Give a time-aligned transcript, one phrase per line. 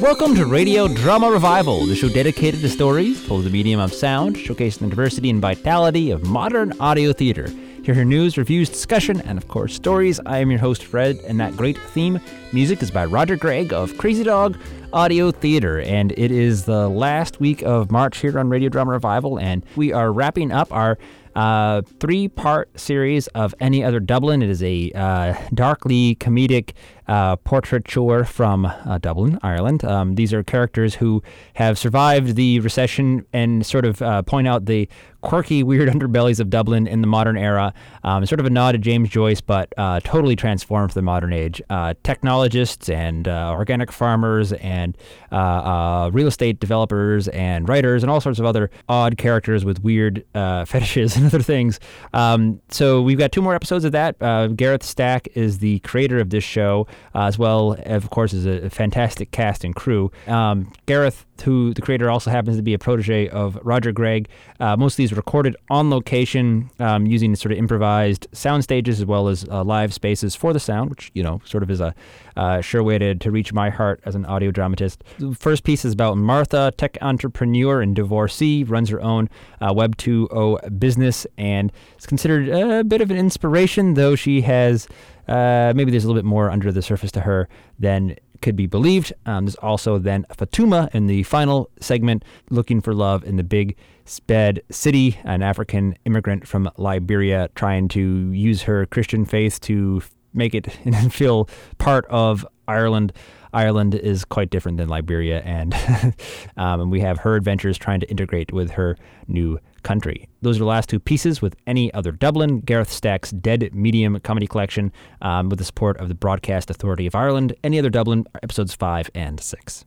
[0.00, 4.34] welcome to Radio Drama Revival, the show dedicated to stories told the medium of sound,
[4.34, 7.50] showcasing the diversity and vitality of modern audio theater.
[7.82, 10.18] Hear her news, reviews, discussion, and of course stories.
[10.24, 12.18] I am your host, Fred, and that great theme
[12.50, 14.56] music is by Roger Gregg of Crazy Dog
[14.94, 15.80] Audio Theater.
[15.80, 19.92] And it is the last week of March here on Radio Drama Revival, and we
[19.92, 20.96] are wrapping up our
[21.36, 24.42] uh, three part series of Any Other Dublin.
[24.42, 26.72] It is a uh, darkly comedic
[27.10, 29.84] uh, portraiture from uh, Dublin, Ireland.
[29.84, 31.22] Um, these are characters who
[31.54, 34.88] have survived the recession and sort of uh, point out the
[35.20, 37.74] quirky, weird underbellies of Dublin in the modern era.
[38.04, 41.32] Um, sort of a nod to James Joyce, but uh, totally transformed for the modern
[41.32, 41.60] age.
[41.68, 44.96] Uh, technologists and uh, organic farmers and
[45.32, 51.16] real estate developers and writers and all sorts of other odd characters with weird fetishes
[51.16, 51.80] and other things.
[52.12, 54.16] Um, so we've got two more episodes of that.
[54.56, 58.70] Gareth Stack is the creator of this show uh, as well, of course, is a
[58.70, 60.10] fantastic cast and crew.
[60.26, 64.28] Um, Gareth, who the creator also happens to be a protege of Roger Gregg.
[64.58, 69.06] Uh, most of these recorded on location um, using sort of improvised sound stages as
[69.06, 71.94] well as uh, live spaces for the sound, which, you know, sort of is a
[72.36, 75.02] uh, sure way to, to reach my heart as an audio dramatist.
[75.18, 79.28] The first piece is about Martha, tech entrepreneur and divorcee, runs her own
[79.60, 84.88] uh, Web 2.0 business and is considered a bit of an inspiration, though she has
[85.28, 88.66] uh, maybe there's a little bit more under the surface to her than could be
[88.66, 89.12] believed.
[89.26, 93.76] Um, there's also then Fatuma in the final segment, looking for love in the big
[94.04, 100.54] sped city, an African immigrant from Liberia trying to use her Christian faith to make
[100.54, 100.72] it
[101.10, 103.12] feel part of Ireland.
[103.52, 105.74] Ireland is quite different than Liberia, and
[106.56, 108.96] um, and we have her adventures trying to integrate with her
[109.26, 110.28] new country.
[110.42, 112.60] Those are the last two pieces with any other Dublin.
[112.60, 117.14] Gareth Stack's Dead Medium comedy collection um, with the support of the Broadcast Authority of
[117.14, 117.54] Ireland.
[117.64, 119.84] Any other Dublin episodes five and six.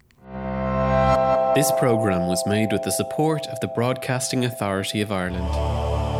[1.56, 6.13] This program was made with the support of the Broadcasting Authority of Ireland.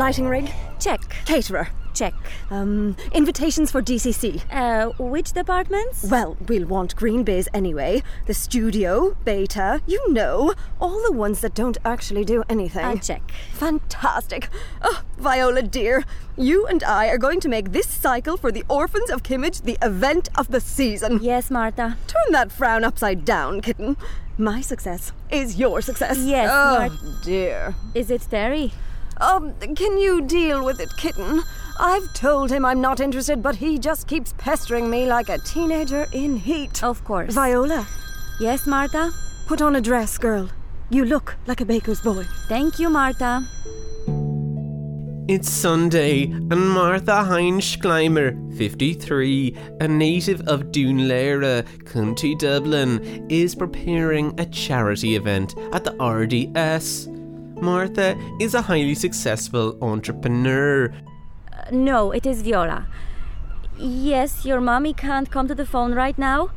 [0.00, 0.50] Lighting rig?
[0.78, 1.00] Check.
[1.26, 1.68] Caterer?
[1.92, 2.14] Check.
[2.50, 4.40] Um, invitations for DCC?
[4.50, 6.04] Uh, which departments?
[6.04, 8.02] Well, we'll want green biz anyway.
[8.24, 12.82] The studio, beta, you know, all the ones that don't actually do anything.
[12.82, 13.30] I'll check.
[13.52, 14.48] Fantastic.
[14.80, 19.10] Oh, Viola dear, you and I are going to make this cycle for the Orphans
[19.10, 21.18] of Kimmage the event of the season.
[21.20, 21.98] Yes, Martha.
[22.06, 23.98] Turn that frown upside down, kitten.
[24.38, 26.16] My success is your success.
[26.24, 27.74] Yes, Oh, Mart- dear.
[27.94, 28.72] Is it Terry?
[29.20, 31.42] Um, can you deal with it, kitten?
[31.78, 36.06] I've told him I'm not interested, but he just keeps pestering me like a teenager
[36.12, 36.82] in heat.
[36.82, 37.34] Of course.
[37.34, 37.86] Viola,
[38.40, 39.12] Yes, Martha.
[39.46, 40.48] put on a dress, girl.
[40.90, 42.24] You look like a baker's boy.
[42.48, 43.46] Thank you, Martha.
[45.28, 53.54] It's Sunday, and Martha Heinz Schleimer, 53, a native of Dún Laoghaire, County Dublin, is
[53.54, 57.06] preparing a charity event at the RDS.
[57.60, 60.92] Martha is a highly successful entrepreneur.
[61.52, 62.86] Uh, no, it is Viola.
[63.78, 66.50] Yes, your mommy can't come to the phone right now.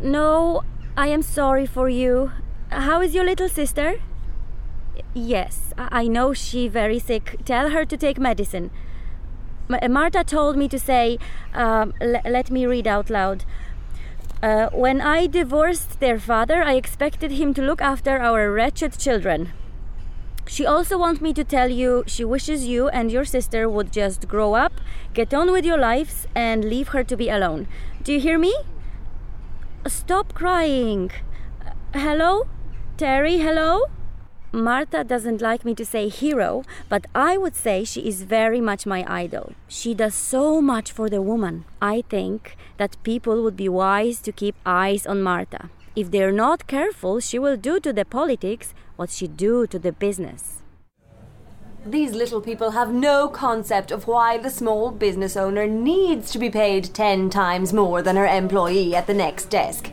[0.00, 0.62] No,
[0.96, 2.32] I am sorry for you.
[2.70, 4.00] How is your little sister?
[5.14, 7.38] Yes, I know she very sick.
[7.44, 8.70] Tell her to take medicine.
[9.68, 11.18] Marta told me to say,
[11.54, 13.44] um, le- let me read out loud.
[14.42, 19.52] Uh, when I divorced their father, I expected him to look after our wretched children.
[20.48, 24.28] She also wants me to tell you she wishes you and your sister would just
[24.28, 24.72] grow up,
[25.12, 27.66] get on with your lives, and leave her to be alone.
[28.02, 28.54] Do you hear me?
[29.86, 31.10] Stop crying.
[31.92, 32.46] Hello?
[32.96, 33.86] Terry, hello?
[34.52, 38.86] Martha doesn't like me to say hero, but I would say she is very much
[38.86, 39.52] my idol.
[39.68, 41.64] She does so much for the woman.
[41.82, 45.70] I think that people would be wise to keep eyes on Martha.
[45.94, 49.92] If they're not careful, she will do to the politics what she do to the
[49.92, 50.62] business.
[51.84, 56.50] These little people have no concept of why the small business owner needs to be
[56.50, 59.92] paid ten times more than her employee at the next desk.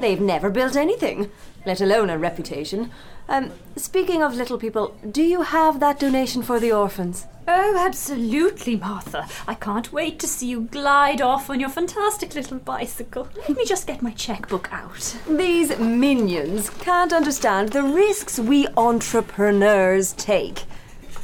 [0.00, 1.30] They've never built anything,
[1.66, 2.90] let alone a reputation.
[3.28, 7.26] Um, speaking of little people, do you have that donation for the orphans?
[7.48, 9.26] Oh, absolutely, Martha.
[9.46, 13.28] I can't wait to see you glide off on your fantastic little bicycle.
[13.36, 15.16] Let me just get my checkbook out.
[15.28, 20.64] These minions can't understand the risks we entrepreneurs take.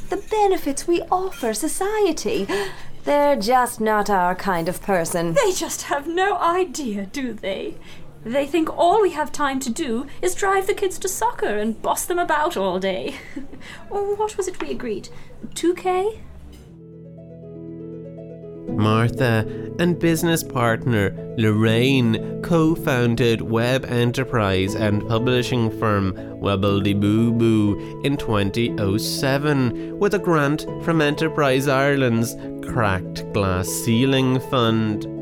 [0.09, 2.47] the benefits we offer society.
[3.03, 5.33] They're just not our kind of person.
[5.33, 7.75] They just have no idea, do they?
[8.25, 11.81] They think all we have time to do is drive the kids to soccer and
[11.81, 13.15] boss them about all day.
[13.89, 15.07] Oh, what was it we agreed?
[15.53, 16.19] 2K?
[18.67, 19.45] Martha
[19.79, 28.17] and business partner Lorraine co founded web enterprise and publishing firm Webbledy Boo Boo in
[28.17, 32.35] 2007 with a grant from Enterprise Ireland's
[32.67, 35.12] Cracked Glass Ceiling Fund.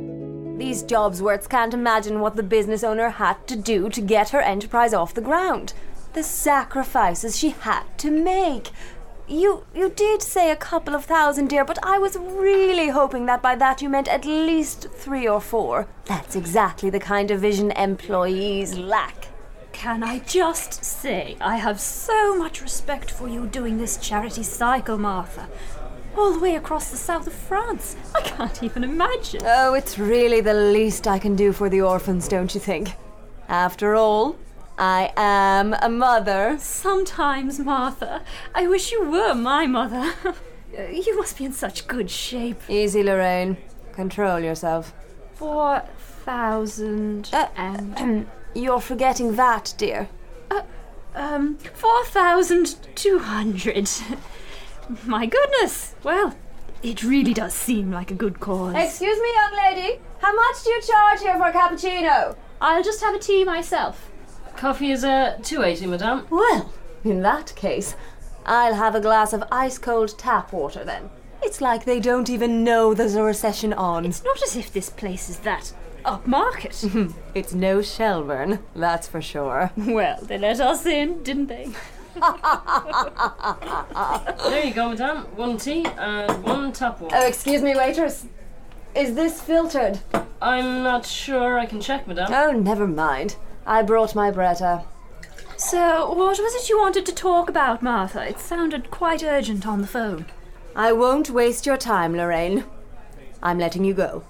[0.61, 4.41] These jobs words can't imagine what the business owner had to do to get her
[4.41, 5.73] enterprise off the ground.
[6.13, 8.69] The sacrifices she had to make.
[9.27, 13.41] You you did say a couple of thousand, dear, but I was really hoping that
[13.41, 15.87] by that you meant at least three or four.
[16.05, 19.29] That's exactly the kind of vision employees lack.
[19.71, 24.99] Can I just say, I have so much respect for you doing this charity cycle,
[24.99, 25.49] Martha.
[26.17, 27.95] All the way across the south of France.
[28.15, 29.41] I can't even imagine.
[29.45, 32.93] Oh, it's really the least I can do for the orphans, don't you think?
[33.47, 34.35] After all,
[34.77, 36.57] I am a mother.
[36.59, 38.21] Sometimes, Martha,
[38.53, 40.13] I wish you were my mother.
[40.91, 42.61] you must be in such good shape.
[42.69, 43.57] Easy, Lorraine.
[43.93, 44.93] Control yourself.
[45.35, 45.83] Four
[46.25, 50.09] thousand Uh, and You're forgetting that, dear.
[51.15, 53.89] um four thousand two hundred.
[55.05, 55.95] My goodness.
[56.03, 56.35] Well,
[56.83, 58.75] it really does seem like a good cause.
[58.75, 59.99] Excuse me, young lady.
[60.19, 62.35] How much do you charge here for a cappuccino?
[62.59, 64.09] I'll just have a tea myself.
[64.57, 66.27] Coffee is a 280, madame.
[66.29, 66.73] Well,
[67.03, 67.95] in that case,
[68.45, 71.09] I'll have a glass of ice cold tap water then.
[71.43, 74.05] It's like they don't even know there's a recession on.
[74.05, 75.73] It's not as if this place is that
[76.05, 77.13] upmarket.
[77.33, 79.71] It's no Shelbourne, that's for sure.
[79.77, 81.69] well, they let us in, didn't they?
[84.49, 85.25] There you go, madame.
[85.35, 87.15] One tea and one tap water.
[87.17, 88.25] Oh, excuse me, waitress.
[88.95, 89.99] Is this filtered?
[90.41, 91.57] I'm not sure.
[91.57, 92.33] I can check, madame.
[92.33, 93.35] Oh, never mind.
[93.65, 94.65] I brought my Brita.
[94.65, 94.83] Uh.
[95.57, 98.27] So, what was it you wanted to talk about, Martha?
[98.27, 100.25] It sounded quite urgent on the phone.
[100.75, 102.65] I won't waste your time, Lorraine.
[103.43, 104.23] I'm letting you go.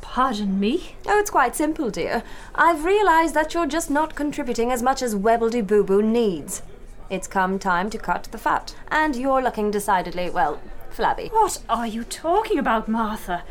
[0.00, 0.96] Pardon me?
[1.06, 2.22] Oh, it's quite simple, dear.
[2.54, 6.62] I've realized that you're just not contributing as much as Webbledy Boo Boo needs.
[7.10, 10.60] It's come time to cut the fat, and you're looking decidedly, well,
[10.90, 11.28] flabby.
[11.32, 13.42] What are you talking about, Martha?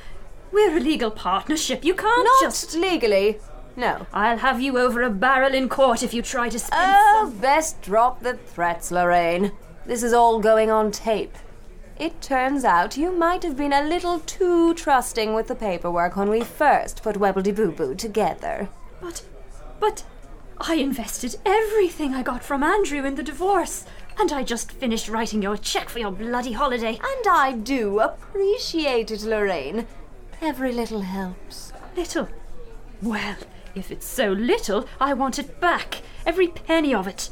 [0.52, 1.84] We're a legal partnership.
[1.84, 2.74] You can't Not just.
[2.74, 3.38] legally.
[3.76, 4.08] No.
[4.14, 7.38] I'll have you over a barrel in court if you try to spin Oh, some-
[7.40, 9.52] best drop the threats, Lorraine.
[9.86, 11.36] This is all going on tape.
[11.98, 16.30] It turns out you might have been a little too trusting with the paperwork when
[16.30, 18.70] we first put Webbledy Boo Boo together.
[19.02, 19.22] But,
[19.82, 20.04] but,
[20.62, 23.86] I invested everything I got from Andrew in the divorce,
[24.20, 27.00] and I just finished writing your check for your bloody holiday.
[27.02, 29.88] And I do appreciate it, Lorraine.
[30.42, 31.72] Every little helps.
[31.96, 32.28] Little.
[33.02, 33.38] Well,
[33.74, 36.02] if it's so little, I want it back.
[36.26, 37.30] Every penny of it.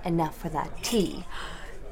[0.05, 1.25] enough for that tea.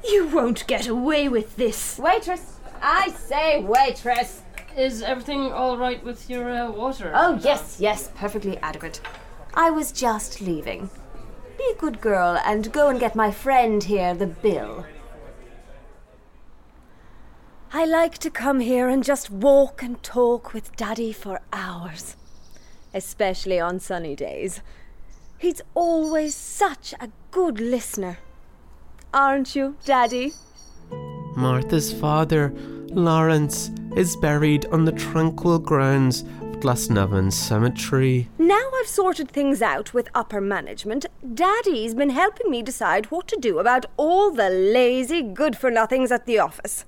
[0.03, 1.97] You won't get away with this.
[1.97, 2.59] Waitress!
[2.81, 4.40] I say, waitress!
[4.77, 7.11] Is everything all right with your uh, water?
[7.13, 9.01] Oh, yes, yes, perfectly adequate.
[9.53, 10.89] I was just leaving.
[11.57, 14.85] Be a good girl and go and get my friend here the bill.
[17.73, 22.15] I like to come here and just walk and talk with Daddy for hours,
[22.93, 24.61] especially on sunny days.
[25.37, 28.19] He's always such a good listener.
[29.13, 30.33] Aren't you, Daddy?
[31.35, 32.53] Martha's father,
[32.89, 38.29] Lawrence, is buried on the tranquil grounds of Glasnevin Cemetery.
[38.37, 43.37] Now I've sorted things out with upper management, Daddy's been helping me decide what to
[43.37, 46.85] do about all the lazy good for nothings at the office.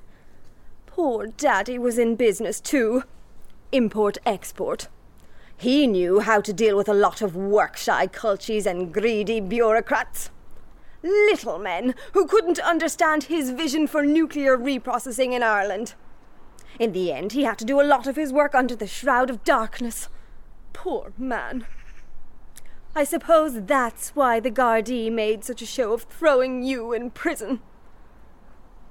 [0.85, 3.03] Poor Daddy was in business too
[3.73, 4.87] import export.
[5.57, 10.29] He knew how to deal with a lot of work shy culchies and greedy bureaucrats.
[11.01, 15.95] Little men who couldn't understand his vision for nuclear reprocessing in Ireland.
[16.79, 19.29] In the end, he had to do a lot of his work under the shroud
[19.29, 20.09] of darkness.
[20.73, 21.65] Poor man.
[22.95, 27.61] I suppose that's why the Gardaí made such a show of throwing you in prison.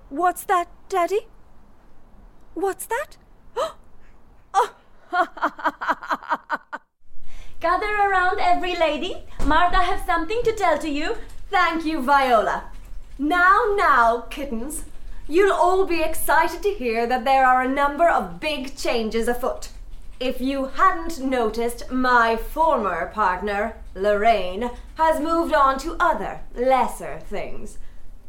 [0.08, 1.28] What's that, Daddy?
[2.54, 3.16] What's that?
[4.54, 4.74] oh!
[7.60, 9.24] Gather around, every lady.
[9.46, 11.16] Martha have something to tell to you.
[11.48, 12.64] Thank you, Viola.
[13.18, 14.84] Now, now, kittens,
[15.28, 19.68] you'll all be excited to hear that there are a number of big changes afoot.
[20.20, 27.78] If you hadn't noticed, my former partner, Lorraine, has moved on to other, lesser things.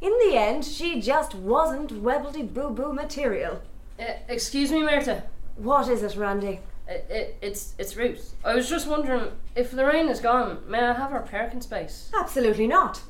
[0.01, 3.61] In the end, she just wasn't Webbledy Boo Boo material.
[3.99, 5.23] Uh, excuse me, Martha.
[5.55, 6.59] What is it, Randy?
[6.87, 8.33] It, it, it's it's Ruth.
[8.43, 10.63] I was just wondering if Lorraine is gone.
[10.67, 12.11] May I have her parking space?
[12.19, 13.01] Absolutely not.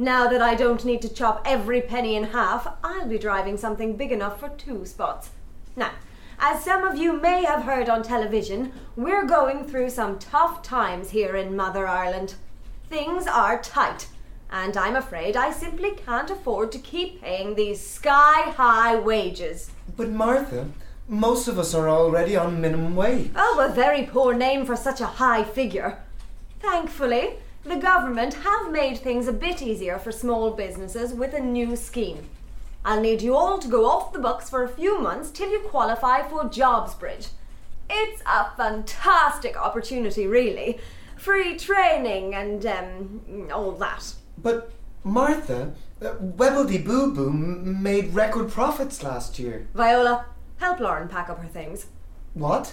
[0.00, 3.98] Now that I don't need to chop every penny in half, I'll be driving something
[3.98, 5.28] big enough for two spots.
[5.76, 5.90] Now,
[6.38, 11.10] as some of you may have heard on television, we're going through some tough times
[11.10, 12.36] here in Mother Ireland.
[12.88, 14.06] Things are tight,
[14.50, 19.70] and I'm afraid I simply can't afford to keep paying these sky high wages.
[19.98, 20.70] But Martha,
[21.08, 23.32] most of us are already on minimum wage.
[23.36, 25.98] Oh, a very poor name for such a high figure.
[26.58, 31.76] Thankfully, the government have made things a bit easier for small businesses with a new
[31.76, 32.28] scheme.
[32.84, 35.60] I'll need you all to go off the books for a few months till you
[35.60, 37.28] qualify for JobBridge.
[37.90, 40.78] It's a fantastic opportunity, really.
[41.18, 44.14] Free training and um, all that.
[44.38, 44.72] But
[45.04, 49.66] Martha, uh, Webbledy Boo Boo m- made record profits last year.
[49.74, 50.24] Viola,
[50.58, 51.86] help Lauren pack up her things.
[52.32, 52.72] What?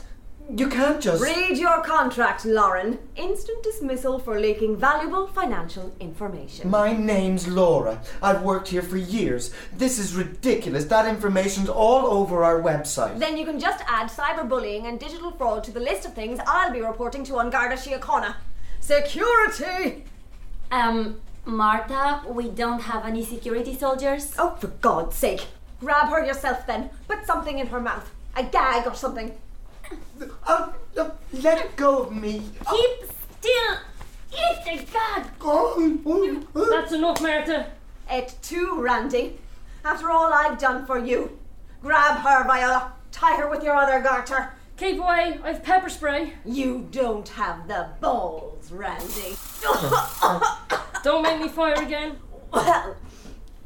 [0.49, 1.21] You can't just.
[1.21, 2.99] Read your contract, Lauren.
[3.17, 6.69] Instant dismissal for leaking valuable financial information.
[6.69, 8.01] My name's Laura.
[8.21, 9.53] I've worked here for years.
[9.75, 10.85] This is ridiculous.
[10.85, 13.19] That information's all over our website.
[13.19, 16.71] Then you can just add cyberbullying and digital fraud to the list of things I'll
[16.71, 18.35] be reporting to An Garda Síochána.
[18.79, 20.05] Security!
[20.71, 24.33] Um, Martha, we don't have any security soldiers.
[24.39, 25.45] Oh, for God's sake.
[25.81, 26.89] Grab her yourself then.
[27.09, 28.09] Put something in her mouth.
[28.37, 29.37] A gag or something.
[30.47, 32.41] Oh, oh, let go of me.
[32.69, 33.77] Keep still!
[34.31, 35.27] Eat the gag!
[35.41, 36.67] Oh.
[36.69, 37.71] That's enough, Martha.
[38.09, 39.39] Et tu, Randy.
[39.83, 41.37] After all I've done for you.
[41.81, 42.93] Grab her, Viola.
[43.11, 44.53] Tie her with your other garter.
[44.77, 45.39] Keep away.
[45.43, 46.33] I've pepper spray.
[46.45, 49.35] You don't have the balls, Randy.
[51.03, 52.17] Don't make me fire again.
[52.51, 52.95] well,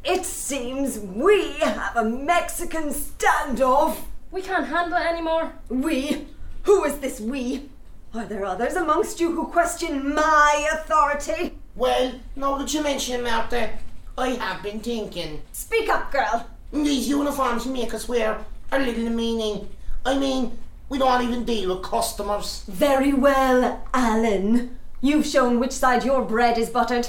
[0.04, 3.98] it seems we have a Mexican standoff.
[4.32, 5.54] We can't handle it anymore.
[5.70, 6.28] We?
[6.64, 7.70] Who is this we?
[8.14, 11.58] Are there others amongst you who question my authority?
[11.76, 13.70] Well, now that you mention it, Martha,
[14.18, 15.42] I have been thinking.
[15.52, 16.48] Speak up, girl.
[16.74, 19.70] These uniforms you make us wear are little meaning.
[20.06, 20.58] I mean,
[20.90, 22.64] we don't even deal with customers.
[22.68, 24.78] Very well, Alan.
[25.00, 27.08] You've shown which side your bread is buttered.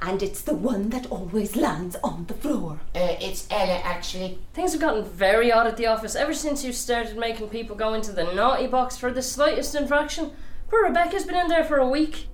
[0.00, 2.80] And it's the one that always lands on the floor.
[2.94, 4.38] Uh, it's Ella, actually.
[4.52, 7.94] Things have gotten very odd at the office ever since you started making people go
[7.94, 10.32] into the naughty box for the slightest infraction.
[10.68, 12.26] Poor Rebecca's been in there for a week.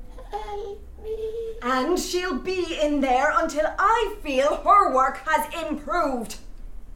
[1.62, 6.36] And she'll be in there until I feel her work has improved.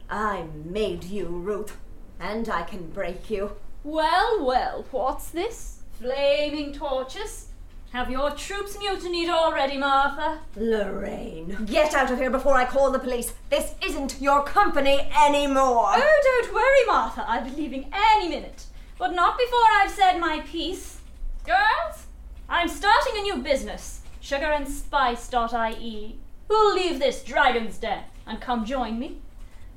[0.09, 1.77] I made you, Ruth,
[2.19, 3.51] and I can break you.
[3.83, 5.81] Well, well, what's this?
[5.99, 7.47] Flaming torches?
[7.93, 10.39] Have your troops mutinied already, Martha?
[10.55, 13.33] Lorraine, get out of here before I call the police.
[13.51, 15.91] This isn't your company anymore.
[15.93, 17.23] Oh, don't worry, Martha.
[17.27, 18.65] I'll be leaving any minute.
[18.97, 21.01] But not before I've said my piece.
[21.45, 22.07] Girls,
[22.49, 26.17] I'm starting a new business, sugarandspice.ie.
[26.47, 29.19] Who'll leave this dragon's den and come join me?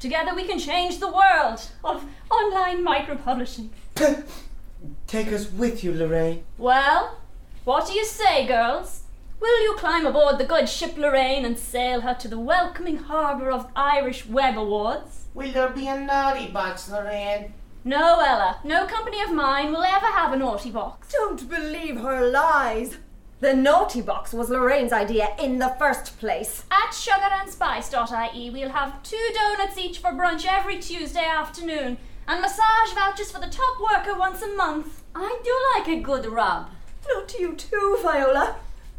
[0.00, 3.72] Together we can change the world of online micro publishing.
[5.06, 6.44] Take us with you, Lorraine.
[6.56, 7.18] Well,
[7.66, 9.02] what do you say, girls?
[9.40, 13.50] Will you climb aboard the good ship Lorraine and sail her to the welcoming harbour
[13.50, 15.24] of Irish Web Awards?
[15.34, 17.54] Will there be a naughty box, Lorraine?
[17.82, 18.60] No, Ella.
[18.62, 21.08] No company of mine will ever have a naughty box.
[21.10, 22.98] Don't believe her lies.
[23.40, 26.62] The naughty box was Lorraine's idea in the first place.
[26.70, 33.32] At sugarandspice.ie, we'll have two donuts each for brunch every Tuesday afternoon, and massage vouchers
[33.32, 35.02] for the top worker once a month.
[35.16, 36.68] I do like a good rub.
[37.14, 38.56] Not you too, Viola.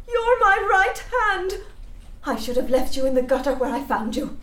[0.08, 1.52] You're my right hand.
[2.24, 4.38] I should have left you in the gutter where I found you.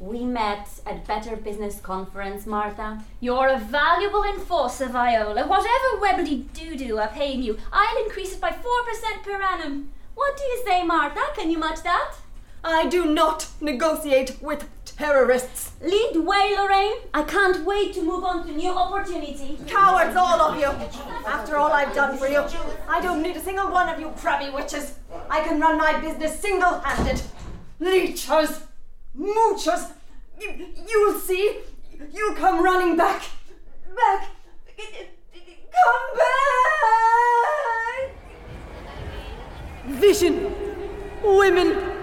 [0.00, 3.04] We met at Better Business Conference, Martha.
[3.20, 5.46] You're a valuable enforcer, Viola.
[5.46, 9.92] Whatever Webley doo doo are paying you, I'll increase it by 4% per annum.
[10.14, 11.20] What do you say, Martha?
[11.36, 12.14] Can you match that?
[12.64, 15.72] I do not negotiate with terrorists.
[15.82, 16.94] Lead way, Lorraine.
[17.12, 19.58] I can't wait to move on to new opportunity.
[19.66, 20.66] Cowards, all of you.
[21.26, 22.44] After all I've done for you,
[22.88, 24.94] I don't need a single one of you crabby witches.
[25.28, 27.20] I can run my business single handed.
[27.80, 28.62] Leechers,
[29.18, 29.90] moochers,
[30.40, 31.58] you, you'll see.
[32.12, 33.22] You'll come running back.
[33.96, 34.28] Back.
[34.76, 36.32] Come back.
[39.86, 40.54] Vision,
[41.22, 42.01] women,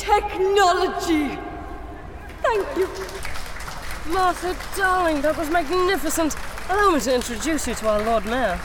[0.00, 1.38] technology.
[2.42, 2.88] Thank you.
[4.12, 6.34] Martha, darling, that was magnificent.
[6.68, 8.58] Allow me to introduce you to our Lord Mayor.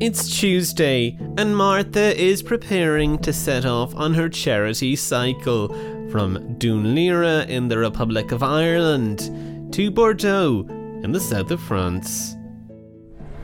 [0.00, 5.68] It's Tuesday, and Martha is preparing to set off on her charity cycle
[6.10, 10.66] from Dún Laoghaire in the Republic of Ireland to Bordeaux
[11.04, 12.34] in the south of France.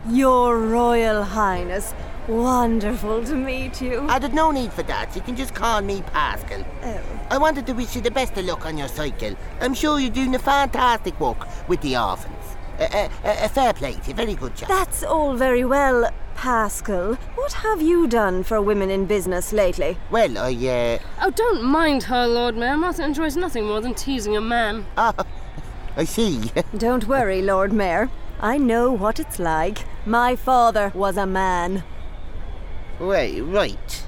[0.08, 1.92] Your Royal Highness,
[2.28, 4.06] wonderful to meet you.
[4.08, 5.16] I did no need for that.
[5.16, 6.64] You can just call me Pascal.
[6.84, 7.00] Oh.
[7.30, 9.36] I wanted to wish you the best of luck on your cycle.
[9.60, 12.34] I'm sure you're doing a fantastic work with the orphans.
[12.78, 14.14] A, a, a fair play to you.
[14.14, 14.68] Very good job.
[14.68, 17.14] That's all very well, Pascal.
[17.34, 19.98] What have you done for women in business lately?
[20.12, 20.98] Well, I, uh.
[21.20, 22.76] Oh, don't mind her, Lord Mayor.
[22.76, 24.86] Martha enjoys nothing more than teasing a man.
[24.96, 25.14] Ah,
[25.96, 26.52] I see.
[26.76, 28.10] Don't worry, Lord Mayor.
[28.38, 29.78] I know what it's like.
[30.06, 31.82] My father was a man.
[33.00, 34.06] Right, right.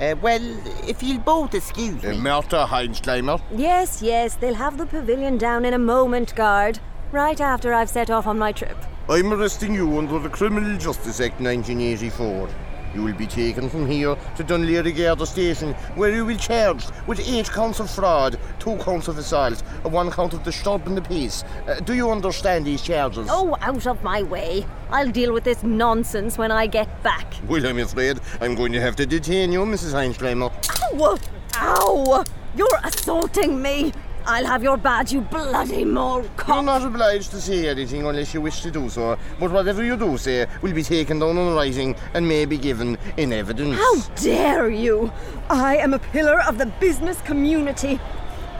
[0.00, 0.42] Uh, well,
[0.88, 2.18] if you'll both excuse me.
[2.18, 3.40] Martha Heinschleimer.
[3.54, 6.80] Yes, yes, they'll have the pavilion down in a moment, guard.
[7.12, 8.76] Right after I've set off on my trip.
[9.08, 12.48] I'm arresting you under the Criminal Justice Act 1984.
[12.94, 16.36] You will be taken from here to Dún Laoghaire Garda Station, where you will be
[16.36, 20.96] charged with eight counts of fraud, two counts of assault, and one count of disturbing
[20.96, 21.44] the peace.
[21.66, 23.28] Uh, do you understand these charges?
[23.30, 24.66] Oh, out of my way.
[24.90, 27.32] I'll deal with this nonsense when I get back.
[27.46, 29.92] Well, I'm afraid I'm going to have to detain you, Mrs.
[29.92, 30.52] Heinschleimer.
[30.94, 31.18] Ow!
[31.56, 32.24] Ow!
[32.56, 33.92] You're assaulting me!
[34.26, 36.56] I'll have your badge, you bloody mole cop!
[36.56, 39.96] You're not obliged to say anything unless you wish to do so, but whatever you
[39.96, 43.76] do say will be taken down in writing and may be given in evidence.
[43.76, 45.10] How dare you!
[45.48, 47.98] I am a pillar of the business community.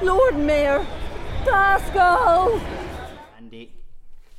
[0.02, 0.86] Lord Mayor,
[1.44, 2.60] Pascal!
[3.36, 3.72] Andy.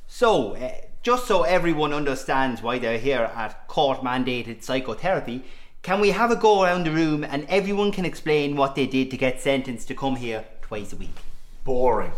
[0.08, 5.44] So, uh, just so everyone understands why they're here at court mandated psychotherapy,
[5.82, 9.10] can we have a go around the room and everyone can explain what they did
[9.10, 11.18] to get sentenced to come here twice a week?
[11.64, 12.12] Boring.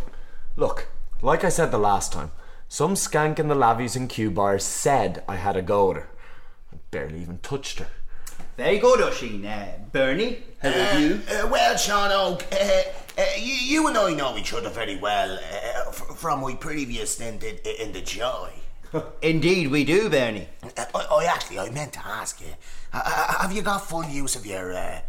[0.55, 0.87] Look,
[1.21, 2.31] like I said the last time,
[2.69, 6.09] some skank in the lavies and Q bars said I had a go at her.
[6.73, 7.89] I barely even touched her.
[8.57, 9.45] Very good, Oisin.
[9.45, 11.21] Uh, Bernie, how about you?
[11.29, 12.83] Uh, well, Sean Oak, uh,
[13.19, 17.17] uh, you, you and I know each other very well uh, f- from my previous
[17.17, 18.53] stint in, in the Joy.
[19.23, 20.47] Indeed, we do, Bernie.
[20.77, 22.55] Uh, I, I actually, I meant to ask you,
[22.93, 25.01] uh, uh, have you got full use of your uh,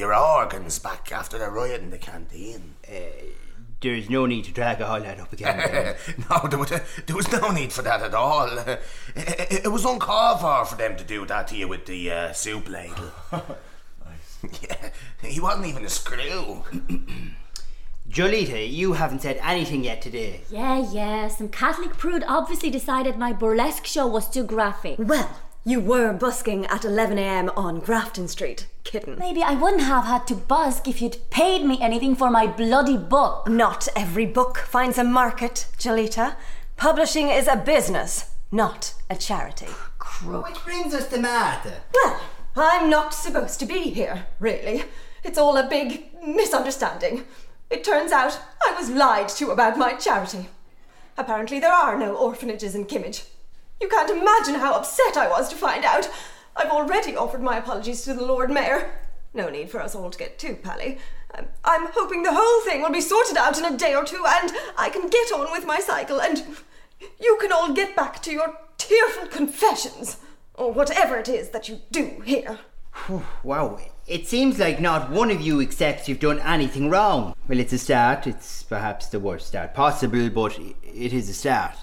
[0.00, 2.74] your organs back after the riot in the canteen?
[3.80, 5.94] There's no need to drag all that up again.
[6.30, 6.70] No, there was,
[7.06, 8.58] there was no need for that at all.
[8.58, 8.76] Uh,
[9.14, 12.32] it, it was uncalled for for them to do that to you with the uh,
[12.32, 13.10] soup ladle.
[14.62, 14.90] yeah,
[15.22, 16.64] he wasn't even a screw.
[18.10, 20.40] Jolita, you haven't said anything yet today.
[20.50, 21.28] Yeah, yeah.
[21.28, 24.96] Some Catholic prude obviously decided my burlesque show was too graphic.
[24.98, 25.30] Well,
[25.64, 29.16] you were busking at 11am on Grafton Street, kitten.
[29.18, 32.96] Maybe I wouldn't have had to busk if you'd paid me anything for my bloody
[32.96, 33.48] book.
[33.48, 36.36] Not every book finds a market, Jolita.
[36.76, 39.68] Publishing is a business, not a charity.
[40.24, 41.82] Which brings us to Martha.
[41.94, 42.20] Well,
[42.56, 44.84] I'm not supposed to be here, really.
[45.22, 47.24] It's all a big misunderstanding.
[47.68, 50.48] It turns out I was lied to about my charity.
[51.18, 53.26] Apparently, there are no orphanages in Kimmage.
[53.80, 56.08] You can't imagine how upset I was to find out.
[56.54, 58.90] I've already offered my apologies to the Lord Mayor.
[59.32, 60.98] No need for us all to get too pally.
[61.34, 64.24] I'm, I'm hoping the whole thing will be sorted out in a day or two
[64.26, 66.44] and I can get on with my cycle and
[67.20, 70.18] you can all get back to your tearful confessions
[70.54, 72.58] or whatever it is that you do here.
[73.44, 77.34] Wow, it seems like not one of you accepts you've done anything wrong.
[77.48, 78.26] Well, it's a start.
[78.26, 81.76] It's perhaps the worst start possible, but it is a start.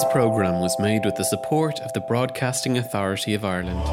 [0.00, 3.84] This programme was made with the support of the Broadcasting Authority of Ireland.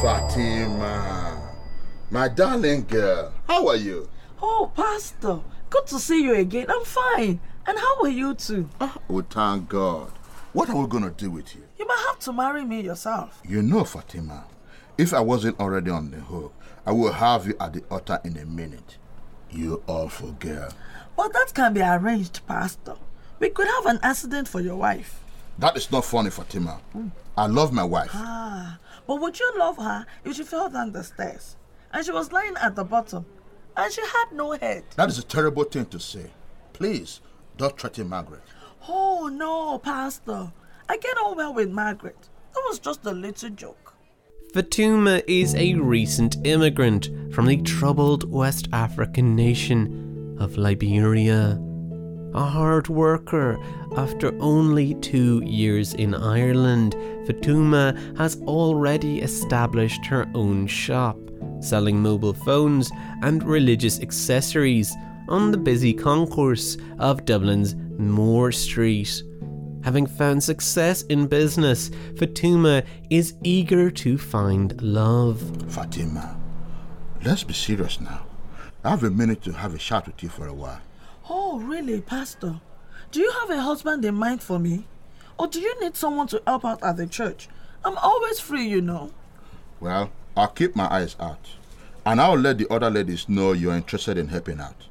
[0.00, 1.52] Fatima,
[2.10, 4.08] my darling girl, how are you?
[4.42, 6.66] Oh, Pastor, good to see you again.
[6.68, 7.40] I'm fine.
[7.66, 8.68] And how are you two?
[8.80, 10.12] Oh, thank God.
[10.52, 11.62] What are we gonna do with you?
[11.78, 13.40] You might have to marry me yourself.
[13.46, 14.44] You know, Fatima,
[14.96, 16.52] If I wasn't already on the hook,
[16.86, 18.98] I will have you at the altar in a minute.
[19.50, 20.72] You awful girl.
[21.16, 22.96] But that can be arranged, Pastor.
[23.40, 25.20] We could have an accident for your wife.
[25.58, 26.80] That is not funny, Fatima.
[27.36, 28.10] I love my wife.
[28.14, 31.56] Ah, but would you love her if she fell down the stairs
[31.94, 33.24] and she was lying at the bottom
[33.76, 34.84] and she had no head?
[34.96, 36.26] That is a terrible thing to say.
[36.74, 37.20] Please,
[37.56, 38.42] don't threaten Margaret.
[38.88, 40.52] Oh no, Pastor.
[40.88, 42.28] I get on well with Margaret.
[42.52, 43.94] That was just a little joke.
[44.52, 51.58] Fatuma is a recent immigrant from the troubled West African nation of Liberia.
[52.34, 53.58] A hard worker,
[53.96, 56.94] after only two years in Ireland,
[57.26, 61.16] Fatuma has already established her own shop,
[61.64, 62.90] selling mobile phones
[63.22, 64.94] and religious accessories
[65.28, 69.22] on the busy concourse of Dublin's Moore Street.
[69.82, 75.40] Having found success in business, Fatima is eager to find love.
[75.72, 76.38] Fatima,
[77.24, 78.26] let's be serious now.
[78.82, 80.80] I have a minute to have a chat with you for a while.
[81.28, 82.60] Oh, really, Pastor?
[83.10, 84.86] Do you have a husband in mind for me?
[85.38, 87.48] Or do you need someone to help out at the church?
[87.84, 89.10] I'm always free, you know.
[89.80, 91.48] Well, I'll keep my eyes out.
[92.06, 94.86] And I'll let the other ladies know you're interested in helping out.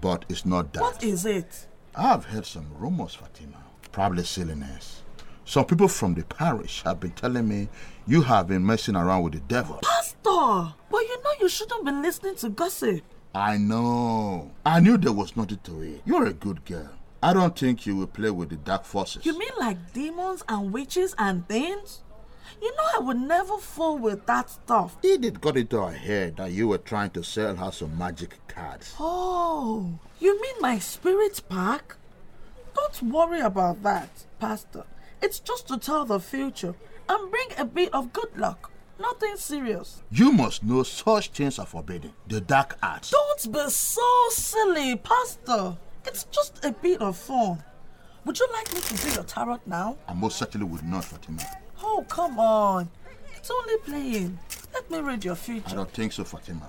[0.00, 0.82] But it's not that.
[0.82, 1.66] What is it?
[1.94, 3.62] I've heard some rumors, Fatima.
[3.92, 5.02] Probably silliness.
[5.44, 7.68] Some people from the parish have been telling me
[8.06, 9.78] you have been messing around with the devil.
[9.82, 10.74] Pastor!
[10.90, 13.02] But you know you shouldn't be listening to gossip.
[13.34, 14.50] I know.
[14.64, 16.02] I knew there was nothing to it.
[16.04, 16.90] You're a good girl.
[17.22, 19.24] I don't think you will play with the dark forces.
[19.24, 22.02] You mean like demons and witches and things?
[22.62, 24.96] You know I would never fool with that stuff.
[25.02, 28.94] Edith got into her head that you were trying to sell her some magic cards.
[29.00, 31.96] Oh, you mean my spirit pack?
[32.76, 34.84] Don't worry about that, Pastor.
[35.20, 36.76] It's just to tell the future
[37.08, 38.70] and bring a bit of good luck.
[39.00, 40.00] Nothing serious.
[40.12, 42.12] You must know such things are forbidden.
[42.28, 43.10] The dark arts.
[43.10, 45.76] Don't be so silly, Pastor.
[46.06, 47.64] It's just a bit of fun.
[48.24, 49.96] Would you like me to do your tarot now?
[50.06, 51.42] I most certainly would not, Fatima.
[51.82, 52.88] Oh, come on.
[53.36, 54.38] It's only playing.
[54.72, 55.68] Let me read your future.
[55.68, 56.68] I don't think so, Fatima.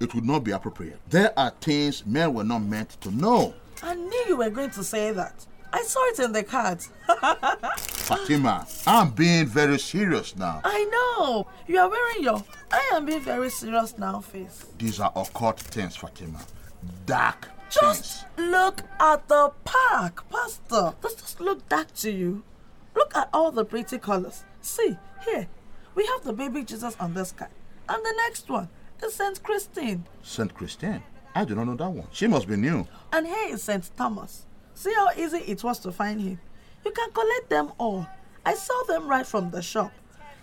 [0.00, 0.98] It would not be appropriate.
[1.08, 3.54] There are things men were not meant to know.
[3.82, 5.46] I knew you were going to say that.
[5.72, 6.88] I saw it in the cards.
[7.76, 10.60] Fatima, I'm being very serious now.
[10.64, 11.46] I know.
[11.66, 14.66] You are wearing your I am being very serious now face.
[14.78, 16.40] These are occult things, Fatima.
[17.06, 20.94] Dark Just look at the park, Pastor.
[21.02, 22.44] Does this look dark to you?
[22.94, 24.44] Look at all the pretty colors.
[24.64, 24.96] See,
[25.26, 25.46] here,
[25.94, 27.50] we have the baby Jesus on this card.
[27.86, 28.70] And the next one
[29.04, 29.42] is St.
[29.42, 30.06] Christine.
[30.22, 30.54] St.
[30.54, 31.02] Christine?
[31.34, 32.06] I do not know that one.
[32.12, 32.86] She must be new.
[33.12, 33.90] And here is St.
[33.94, 34.46] Thomas.
[34.72, 36.40] See how easy it was to find him.
[36.82, 38.06] You can collect them all.
[38.46, 39.92] I saw them right from the shop.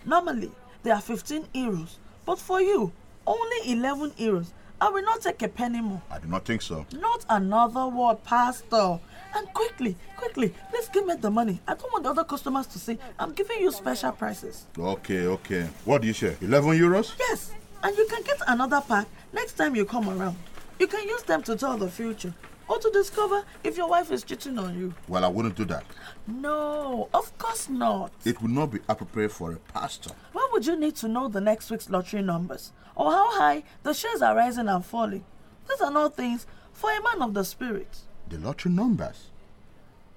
[0.04, 0.52] Normally,
[0.84, 1.96] they are 15 euros.
[2.24, 2.92] But for you,
[3.26, 4.52] only 11 euros.
[4.80, 6.02] I will not take a penny more.
[6.12, 6.86] I do not think so.
[6.92, 9.00] Not another word, Pastor.
[9.34, 11.60] And quickly, quickly, please give me the money.
[11.66, 14.66] I don't want the other customers to see I'm giving you special prices.
[14.78, 15.68] Okay, okay.
[15.84, 16.36] What do you say?
[16.40, 17.14] 11 euros?
[17.18, 20.36] Yes, and you can get another pack next time you come around.
[20.78, 22.34] You can use them to tell the future
[22.68, 24.94] or to discover if your wife is cheating on you.
[25.08, 25.84] Well, I wouldn't do that.
[26.26, 28.12] No, of course not.
[28.24, 30.10] It would not be appropriate for a pastor.
[30.32, 33.92] Why would you need to know the next week's lottery numbers or how high the
[33.92, 35.24] shares are rising and falling?
[35.68, 37.98] These are not things for a man of the spirit.
[38.32, 39.26] The lottery numbers?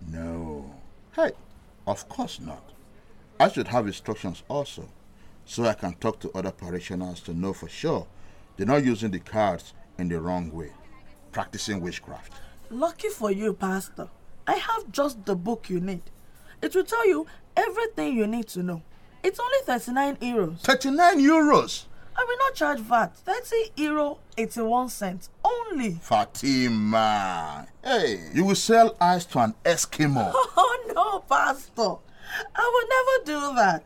[0.09, 0.73] No.
[1.17, 1.33] Hey,
[1.85, 2.71] of course not.
[3.41, 4.87] I should have instructions also,
[5.43, 8.07] so I can talk to other parishioners to know for sure
[8.55, 10.71] they're not using the cards in the wrong way,
[11.33, 12.31] practicing witchcraft.
[12.69, 14.07] Lucky for you, Pastor.
[14.47, 16.03] I have just the book you need.
[16.61, 18.81] It will tell you everything you need to know.
[19.23, 20.59] It's only 39 euros.
[20.61, 21.83] 39 euros?
[22.17, 23.15] I will not charge VAT.
[23.17, 25.91] 30 euro 81 cents only.
[26.01, 30.31] Fatima, hey, you will sell ice to an Eskimo.
[30.57, 31.95] Oh no, Pastor.
[32.55, 33.83] I will never do that.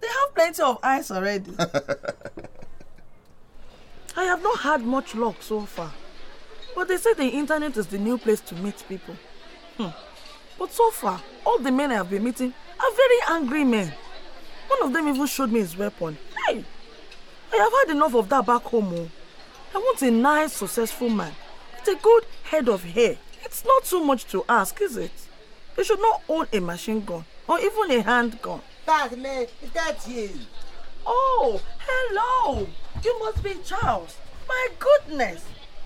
[0.00, 1.52] They have plenty of ice already.
[4.16, 5.92] I have not had much luck so far.
[6.74, 9.14] But they say the internet is the new place to meet people.
[9.78, 9.88] Hmm.
[10.58, 13.92] But so far, all the men I have been meeting are very angry men.
[14.68, 16.18] One of them even showed me his weapon.
[17.52, 18.94] I have had enough of that back home.
[18.94, 19.08] Oh.
[19.74, 21.32] I want a nice, successful man
[21.74, 23.16] with a good head of hair.
[23.44, 25.12] It's not too much to ask, is it?
[25.76, 28.60] You should not own a machine gun or even a handgun.
[28.86, 30.30] Bad man, is that you.
[31.06, 32.66] Oh, hello!
[33.04, 34.16] You must be Charles.
[34.48, 35.44] My goodness!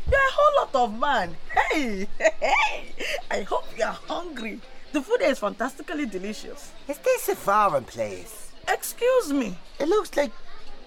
[0.09, 1.37] You're a whole lot of man.
[1.53, 2.95] Hey, hey!
[3.31, 4.61] I hope you're hungry.
[4.93, 6.73] The food is fantastically delicious.
[6.89, 8.53] Is this a foreign place?
[8.69, 9.59] Excuse me.
[9.79, 10.33] It looks like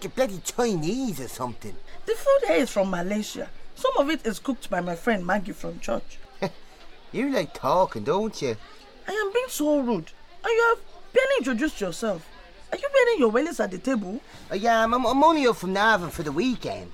[0.07, 1.75] bloody Chinese or something.
[2.05, 3.49] The food here is from Malaysia.
[3.75, 6.19] Some of it is cooked by my friend Maggie from church.
[7.11, 8.55] You like talking, don't you?
[9.07, 10.11] I am being so rude.
[10.43, 10.79] And you have
[11.11, 12.23] barely introduced yourself.
[12.71, 14.21] Are you wearing your wellies at the table?
[14.51, 14.93] I am.
[14.93, 16.91] I'm, I'm only up from Navan for the weekend.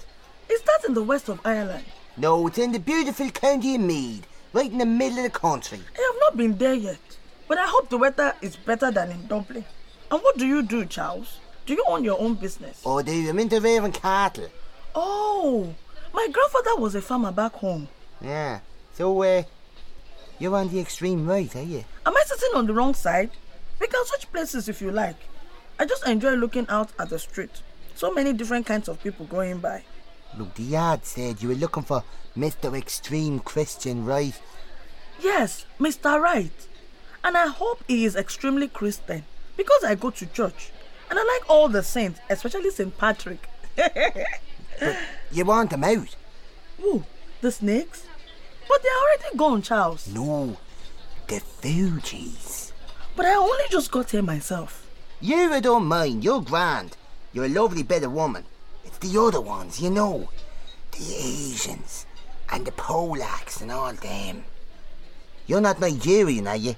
[0.50, 1.84] Is that in the west of Ireland?
[2.16, 5.80] No, it's in the beautiful county of Meath, right in the middle of the country.
[5.98, 7.18] I have not been there yet.
[7.48, 9.66] But I hope the weather is better than in Dublin.
[10.10, 11.40] And what do you do, Charles?
[11.66, 12.82] Do you own your own business?
[12.86, 13.30] Oh, do you?
[13.30, 14.50] I'm into rearing cattle.
[14.94, 15.74] Oh,
[16.14, 17.88] my grandfather was a farmer back home.
[18.22, 18.60] Yeah.
[18.94, 19.44] So, uh,
[20.40, 21.84] you're on the extreme right, are you?
[22.06, 23.32] Am I sitting on the wrong side?
[23.80, 25.18] We can switch places if you like.
[25.80, 27.62] I just enjoy looking out at the street.
[27.96, 29.84] So many different kinds of people going by.
[30.38, 32.04] Look, the yard said you were looking for
[32.38, 32.78] Mr.
[32.78, 34.40] Extreme Christian, right?
[35.22, 36.20] Yes, Mr.
[36.22, 36.68] Right.
[37.24, 39.24] And I hope he is extremely Christian
[39.58, 40.72] because I go to church.
[41.10, 42.98] And I like all the saints, especially St.
[42.98, 43.48] Patrick.
[43.76, 44.98] But
[45.32, 46.16] you want them out?
[46.80, 47.04] Who?
[47.42, 48.06] The snakes?
[48.68, 50.08] But they're already gone, Charles.
[50.08, 50.58] No,
[51.28, 52.72] the Fugees.
[53.16, 54.90] But I only just got here myself.
[55.22, 56.98] You don't mind, you're grand.
[57.32, 58.44] You're a lovely bit of woman.
[58.84, 60.30] It's the other ones, you know.
[60.92, 62.06] The Asians
[62.52, 64.44] and the Polacks and all them.
[65.48, 66.76] You're not Nigerian, are you?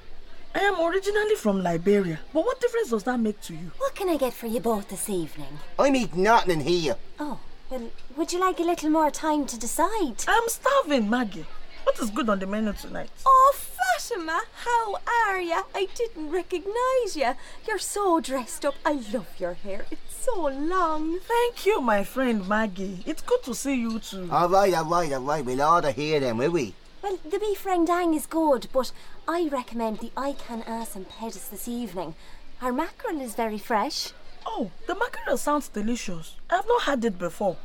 [0.56, 3.72] I am originally from Liberia, but what difference does that make to you?
[3.78, 5.60] What can I get for you both this evening?
[5.78, 6.96] I'm eating nothing in here.
[7.20, 10.24] Oh, well, would you like a little more time to decide?
[10.28, 11.46] I'm starving, Maggie.
[11.84, 13.10] What is good on the menu tonight?
[13.26, 15.62] Oh, Fatima, how are you?
[15.76, 17.34] I didn't recognize you.
[17.68, 18.76] You're so dressed up.
[18.86, 19.86] I love your hair.
[19.92, 21.20] It's so long.
[21.20, 23.04] Thank you, my friend Maggie.
[23.06, 24.28] It's good to see you too.
[24.32, 25.46] All right, all right, all right.
[25.46, 26.74] We'll order here then, will we?
[27.02, 28.92] Well, the beef rendang is good, but
[29.30, 32.16] I recommend the ikan asam pedas this evening.
[32.62, 34.12] Our mackerel is very fresh.
[34.46, 36.36] Oh, the mackerel sounds delicious.
[36.50, 37.58] I've not had it before.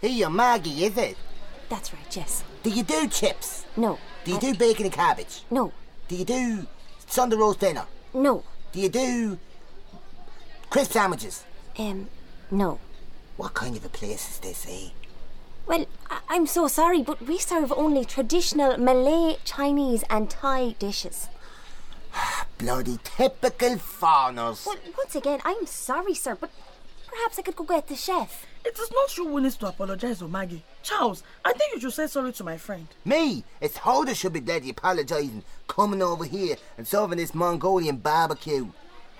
[0.00, 1.16] Here, Maggie, is it?
[1.68, 2.42] That's right, yes.
[2.64, 3.64] Do you do chips?
[3.76, 3.98] No.
[4.24, 5.42] Do you do bacon and cabbage?
[5.50, 5.72] No.
[6.08, 6.66] Do you do
[7.06, 7.84] Sunday roast dinner?
[8.12, 8.42] No.
[8.72, 9.38] Do you do
[10.68, 11.44] crisp sandwiches?
[11.78, 12.08] Um,
[12.50, 12.80] no.
[13.36, 14.88] What kind of a place is this, eh?
[15.66, 21.28] Well, I- I'm so sorry, but we serve only traditional Malay, Chinese, and Thai dishes.
[22.58, 24.64] Bloody typical foreigners.
[24.66, 26.50] Well, once again, I'm sorry, sir, but
[27.08, 28.46] perhaps I could go get the chef.
[28.64, 30.62] It is not you who needs to apologize, oh Maggie.
[30.82, 32.86] Charles, I think you should say sorry to my friend.
[33.04, 33.44] Me?
[33.60, 38.68] It's Hoda should be bloody apologising, coming over here and serving this Mongolian barbecue.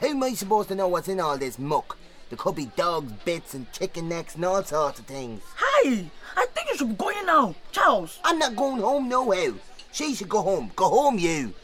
[0.01, 1.99] How am I supposed to know what's in all this muck?
[2.35, 5.41] There could be dogs' bits and chicken necks and all sorts of things.
[5.55, 6.11] Hi!
[6.37, 7.55] I think you should be going now.
[7.71, 8.19] Charles!
[8.25, 9.53] I'm not going home no how.
[9.93, 10.73] She should go home.
[10.75, 11.55] Go home, you.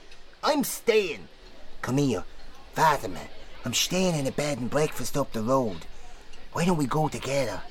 [0.44, 1.26] I'm staying.
[1.82, 2.22] Come here.
[2.72, 3.18] Fatima,
[3.64, 5.86] I'm staying in a bed and breakfast up the road.
[6.52, 7.62] Why don't we go together?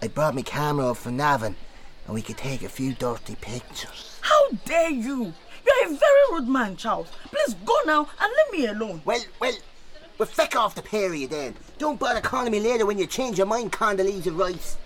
[0.00, 1.56] I brought my camera up from Navan
[2.06, 4.20] and we could take a few dirty pictures.
[4.20, 5.34] How dare you?
[5.66, 7.08] You're a very rude man, Charles.
[7.32, 9.02] Please go now and leave me alone.
[9.04, 9.54] Well, well,
[10.18, 11.54] we'll feck off the period then.
[11.78, 14.76] Don't bother calling me later when you change your mind, Condoleezza Rice.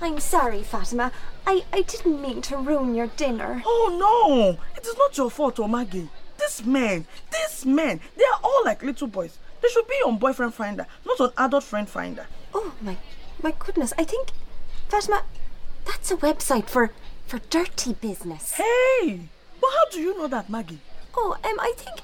[0.00, 1.10] I'm sorry, Fatima.
[1.46, 3.62] I, I didn't mean to ruin your dinner.
[3.64, 4.58] Oh no!
[4.76, 6.10] It is not your fault, Maggie.
[6.38, 9.38] This man, this men, they are all like little boys.
[9.62, 12.26] They should be on boyfriend finder, not on adult friend finder.
[12.52, 12.98] Oh my,
[13.42, 13.94] my goodness!
[13.96, 14.32] I think,
[14.88, 15.22] Fatima,
[15.86, 16.92] that's a website for
[17.26, 18.52] for dirty business.
[18.52, 19.28] Hey,
[19.60, 20.80] but how do you know that, Maggie?
[21.16, 22.02] Oh, um, I think I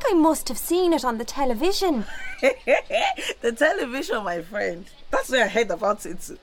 [0.00, 2.04] think I must have seen it on the television.
[2.40, 4.84] the television, my friend.
[5.10, 6.38] That's where I heard about it.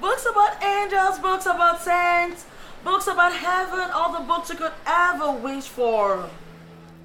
[0.00, 2.46] Books about angels, books about saints,
[2.84, 6.28] books about heaven, all the books you could ever wish for.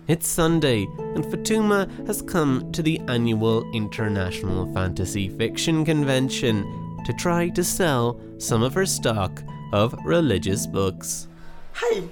[0.08, 0.84] It's Sunday,
[1.16, 6.64] and Fatuma has come to the annual International Fantasy Fiction Convention
[7.06, 11.28] to try to sell some of her stock of religious books.
[11.74, 12.10] Hey,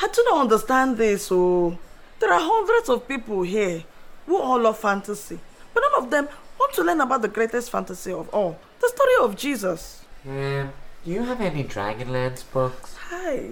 [0.00, 1.26] I do not understand this.
[1.26, 1.78] So
[2.20, 3.84] there are hundreds of people here
[4.26, 5.38] who all love fantasy,
[5.74, 9.14] but none of them want to learn about the greatest fantasy of all, the story
[9.20, 10.04] of Jesus.
[10.26, 10.72] Um,
[11.04, 12.96] do you have any Dragonlance books?
[13.08, 13.50] Hi.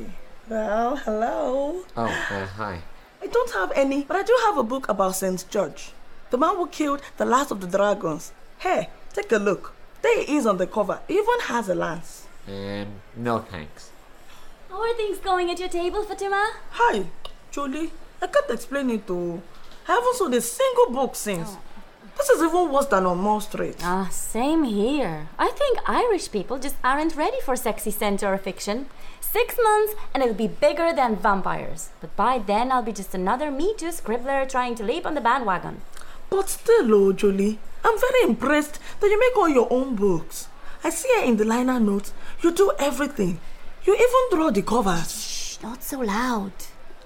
[0.49, 1.85] Well, hello.
[1.97, 2.83] Oh, uh, hi.
[3.23, 5.93] I don't have any, but I do have a book about Saint George,
[6.31, 8.33] the man who killed the last of the dragons.
[8.59, 9.75] Hey, take a look.
[10.03, 11.01] There he is on the cover.
[11.09, 12.27] He even has a lance.
[12.47, 13.91] Um, no thanks.
[14.77, 16.53] How are things going at your table, Fatima?
[16.73, 17.07] Hi,
[17.51, 17.93] Julie.
[18.21, 19.41] I can't explain it though.
[19.89, 21.57] I haven't sold a single book since.
[22.19, 23.77] This is even worse than on Moore Street.
[23.83, 25.29] Ah, same here.
[25.39, 28.85] I think Irish people just aren't ready for sexy centaur fiction.
[29.23, 31.89] Six months and it'll be bigger than vampires.
[32.03, 35.23] But by then I'll be just another Me Too scribbler trying to leap on the
[35.23, 35.81] bandwagon.
[36.29, 40.49] But still, oh, Jolie, I'm very impressed that you make all your own books.
[40.85, 42.13] I see in the liner notes,
[42.43, 43.41] you do everything.
[43.87, 45.13] You even draw the covers.
[45.15, 46.53] Shh, not so loud.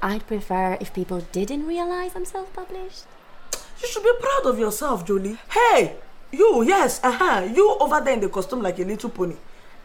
[0.02, 3.04] I'd prefer if people didn't realize I'm self published.
[3.82, 5.38] You should be proud of yourself, Jolie.
[5.50, 5.96] Hey,
[6.32, 9.36] you, yes, uh huh, you over there in the costume like a little pony.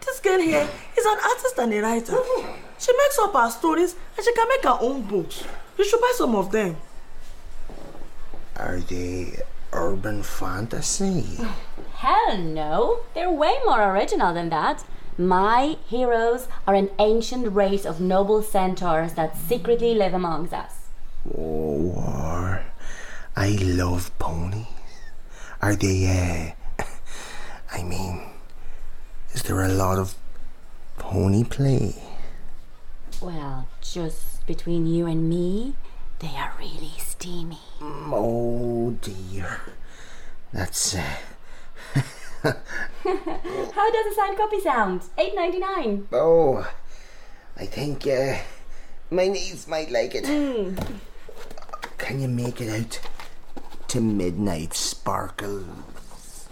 [0.06, 2.18] This girl here is an artist and a writer.
[2.78, 5.44] She makes up her stories and she can make her own books.
[5.78, 6.78] You should buy some of them.
[8.56, 9.40] Are they
[9.74, 11.40] urban fantasy?
[11.96, 13.00] Hell no.
[13.14, 14.84] They're way more original than that.
[15.18, 20.74] My heroes are an ancient race of noble centaurs that secretly live amongst us.
[21.34, 22.66] Oh, war.
[23.36, 24.68] I love ponies.
[25.62, 26.84] Are they, uh.
[27.72, 28.22] I mean,
[29.34, 30.16] is there a lot of
[30.98, 31.96] pony play?
[33.22, 35.76] Well, just between you and me,
[36.20, 37.60] they are really steamy.
[37.82, 39.62] Oh dear.
[40.52, 41.16] That's, uh.
[43.76, 45.04] How does a signed copy sound?
[45.18, 46.08] Eight ninety nine.
[46.12, 46.68] Oh,
[47.56, 48.38] I think, uh.
[49.12, 50.26] My niece might like it.
[51.98, 53.00] Can you make it out
[53.90, 56.50] to Midnight sparkles?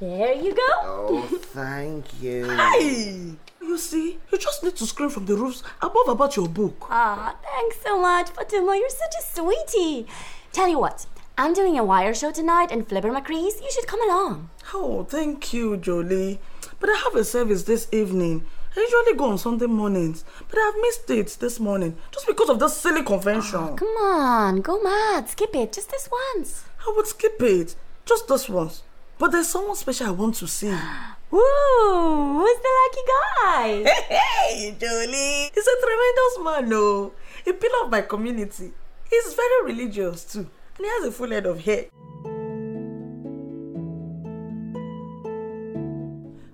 [0.00, 0.72] There you go.
[0.82, 2.48] Oh, thank you.
[2.48, 3.34] Hey!
[3.60, 6.86] You see, you just need to scream from the roofs above about your book.
[6.90, 8.74] Ah, thanks so much, Fatima.
[8.76, 10.06] You're such a sweetie.
[10.52, 11.04] Tell you what,
[11.38, 13.60] I'm doing a wire show tonight in Flipper McCree's.
[13.60, 14.48] You should come along.
[14.72, 16.40] Oh, thank you, Jolie.
[16.80, 18.44] But I have a service this evening.
[18.74, 22.58] I usually go on Sunday mornings, but I've missed it this morning just because of
[22.58, 23.58] this silly convention.
[23.60, 25.28] Oh, come on, go mad.
[25.28, 26.64] Skip it just this once.
[26.86, 28.82] I would skip it, just this once.
[29.18, 30.68] But there's someone special I want to see.
[31.30, 32.38] Woo!
[32.38, 33.92] Who's the lucky guy?
[34.08, 35.50] Hey, Jolie!
[35.54, 37.12] He's a tremendous man, no.
[37.46, 38.72] A pillar of my community.
[39.10, 40.46] He's very religious too,
[40.76, 41.86] and he has a full head of hair.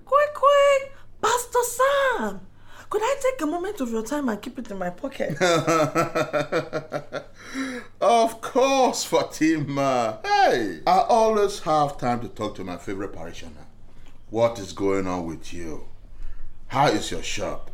[0.05, 0.91] Quick, quick!
[1.21, 2.41] Pastor Sam!
[2.89, 5.41] Could I take a moment of your time and keep it in my pocket?
[8.01, 10.19] of course, Fatima.
[10.23, 13.65] Hey, I always have time to talk to my favorite parishioner.
[14.29, 15.85] What is going on with you?
[16.67, 17.71] How is your shop?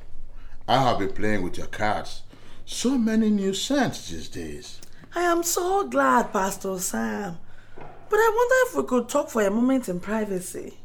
[0.67, 2.21] I have been playing with your cards.
[2.65, 4.78] So many new scents these days.
[5.15, 7.37] I am so glad, Pastor Sam.
[7.77, 10.77] But I wonder if we could talk for a moment in privacy.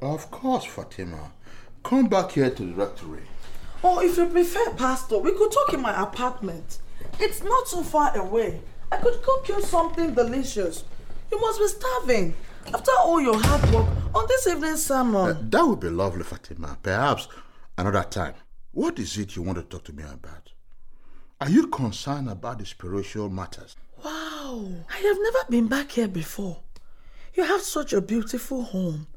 [0.00, 1.32] Of course, Fatima.
[1.82, 3.22] Come back here to the rectory.
[3.82, 6.78] Or if you prefer, Pastor, we could talk in my apartment.
[7.18, 8.60] It's not so far away.
[8.90, 10.84] I could cook you something delicious.
[11.30, 12.34] You must be starving.
[12.66, 15.30] After all your hard work on this evening's sermon.
[15.30, 16.78] Uh, that would be lovely, Fatima.
[16.82, 17.26] Perhaps
[17.76, 18.34] another time.
[18.72, 20.51] What is it you want to talk to me about?
[21.42, 23.74] Are you concerned about the spiritual matters?
[24.04, 26.58] Wow, I have never been back here before.
[27.34, 29.08] You have such a beautiful home.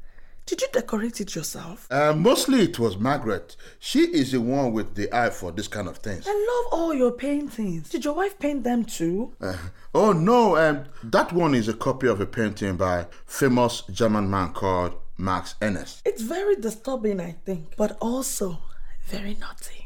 [0.44, 1.86] Did you decorate it yourself?
[1.88, 3.54] Uh, mostly it was Margaret.
[3.78, 6.26] She is the one with the eye for this kind of things.
[6.26, 7.90] I love all your paintings.
[7.90, 9.32] Did your wife paint them too?
[9.40, 9.56] Uh,
[9.94, 14.52] oh no, um, that one is a copy of a painting by famous German man
[14.52, 16.02] called Max Ernst.
[16.04, 18.58] It's very disturbing, I think, but also
[19.06, 19.85] very naughty.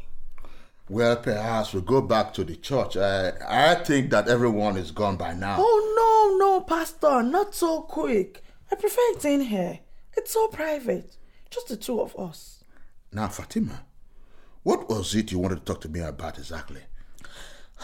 [0.91, 2.97] Well, perhaps we'll go back to the church.
[2.97, 5.55] Uh, I think that everyone is gone by now.
[5.57, 8.43] Oh no, no, Pastor, not so quick.
[8.69, 9.79] I prefer it in here.
[10.17, 11.15] It's so private.
[11.49, 12.65] Just the two of us.
[13.13, 13.85] Now, Fatima,
[14.63, 16.81] what was it you wanted to talk to me about exactly?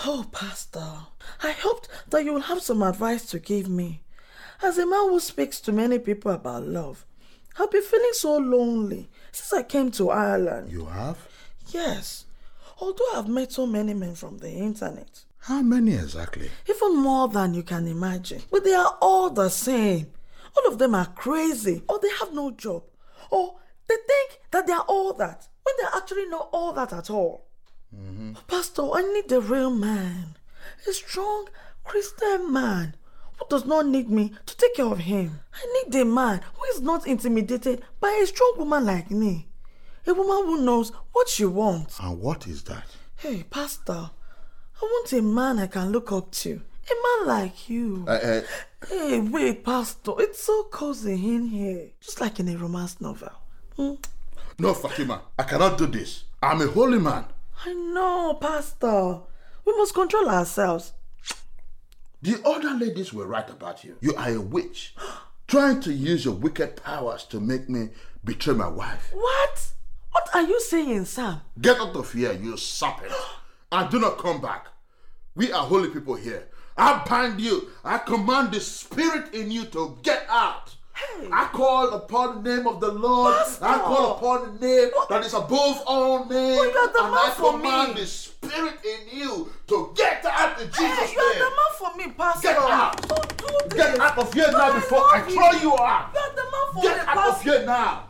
[0.05, 1.07] Oh, Pastor,
[1.41, 4.01] I hoped that you would have some advice to give me.
[4.61, 7.05] As a man who speaks to many people about love,
[7.57, 10.69] I've been feeling so lonely since I came to Ireland.
[10.69, 11.25] You have?
[11.69, 12.25] Yes.
[12.79, 15.25] Although I've met so many men from the internet.
[15.39, 16.49] How many exactly?
[16.69, 18.41] Even more than you can imagine.
[18.51, 20.11] But they are all the same.
[20.55, 22.83] All of them are crazy, or they have no job,
[23.29, 23.55] or
[23.87, 27.45] they think that they are all that when they're actually not all that at all.
[27.95, 28.33] Mm-hmm.
[28.47, 30.35] Pastor, I need a real man,
[30.87, 31.47] a strong
[31.83, 32.95] Christian man
[33.37, 35.39] who does not need me to take care of him.
[35.53, 39.47] I need a man who is not intimidated by a strong woman like me,
[40.07, 41.99] a woman who knows what she wants.
[41.99, 42.85] And what is that?
[43.15, 44.11] Hey, Pastor,
[44.81, 46.61] I want a man I can look up to.
[46.89, 46.93] A
[47.25, 48.05] man like you.
[48.07, 48.41] Uh, uh,
[48.87, 50.13] hey, wait, Pastor.
[50.19, 51.89] It's so cozy in here.
[51.99, 53.31] Just like in a romance novel.
[53.75, 53.93] Hmm?
[54.59, 55.21] No, Fatima.
[55.37, 56.23] I cannot do this.
[56.41, 57.25] I'm a holy man.
[57.65, 59.19] I know, Pastor.
[59.65, 60.93] We must control ourselves.
[62.21, 63.97] The other ladies were right about you.
[63.99, 64.95] You are a witch.
[65.47, 67.89] Trying to use your wicked powers to make me
[68.23, 69.11] betray my wife.
[69.13, 69.71] What?
[70.17, 71.41] What are you saying, Sam?
[71.61, 73.13] Get out of here, you serpent.
[73.71, 74.65] and do not come back.
[75.35, 76.47] We are holy people here.
[76.75, 77.69] I bind you.
[77.83, 80.73] I command the spirit in you to get out.
[81.31, 83.35] I call upon the name of the Lord.
[83.35, 83.65] Pastor.
[83.65, 86.57] I call upon the name that is above all names.
[86.57, 90.67] But you're the and man I command the spirit in you to get out in
[90.67, 91.43] Jesus' Hey, you are name.
[91.43, 92.47] the man for me, Pastor.
[92.47, 93.07] Get out.
[93.07, 96.09] Don't do Get out of here now I before I throw you out.
[96.15, 98.06] You are the man for Get me, out of here now.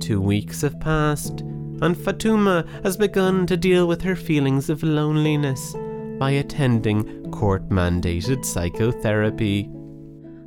[0.00, 1.40] Two weeks have passed,
[1.82, 5.74] and Fatima has begun to deal with her feelings of loneliness
[6.18, 9.70] by attending court mandated psychotherapy.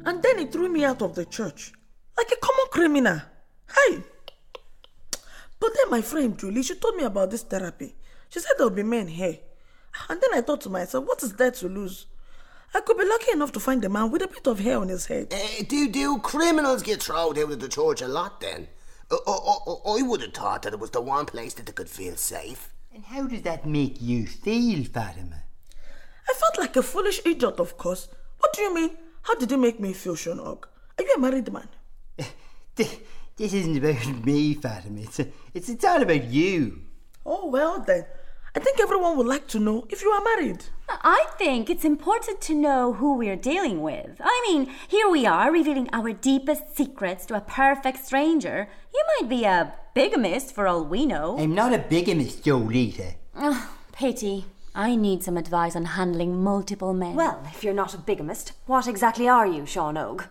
[0.06, 1.74] And then he threw me out of the church.
[2.18, 3.22] Like a common criminal.
[3.76, 4.04] Hey!
[5.60, 7.96] But then my friend Julie, she told me about this therapy.
[8.30, 9.40] She said there'll be men here.
[10.10, 12.08] And then I thought to myself, what is there to lose?
[12.76, 14.90] I could be lucky enough to find a man with a bit of hair on
[14.90, 15.28] his head.
[15.32, 18.68] Eh, do do criminals get thrown out of the church a lot then?
[19.12, 21.90] I, I, I would have thought that it was the one place that they could
[21.90, 22.74] feel safe.
[22.94, 25.44] And how does that make you feel, Fatima?
[26.30, 28.08] I felt like a foolish idiot, of course.
[28.40, 28.92] What do you mean?
[29.24, 30.68] How did it make me feel, Sean Og?
[30.98, 31.68] Are you a married man?
[33.36, 35.02] This isn't about me, Fatima.
[35.02, 35.20] It's,
[35.54, 36.82] it's, it's all about you.
[37.26, 38.06] Oh, well then.
[38.56, 40.66] I think everyone would like to know if you are married.
[40.90, 44.20] I think it's important to know who we're dealing with.
[44.22, 48.68] I mean, here we are revealing our deepest secrets to a perfect stranger.
[48.94, 51.38] You might be a bigamist for all we know.
[51.40, 53.16] I'm not a bigamist, Jolita.
[53.36, 54.46] Ugh, pity.
[54.76, 57.16] I need some advice on handling multiple men.
[57.16, 60.26] Well, if you're not a bigamist, what exactly are you, Sean Og?